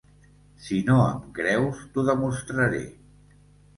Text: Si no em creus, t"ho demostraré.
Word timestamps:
Si 0.67 0.77
no 0.87 0.95
em 1.09 1.21
creus, 1.39 1.83
t"ho 1.93 2.07
demostraré. 2.11 2.85